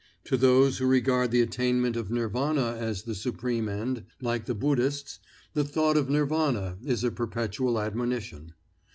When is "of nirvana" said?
1.95-2.75, 5.95-6.79